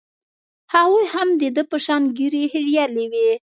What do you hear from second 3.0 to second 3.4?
وې.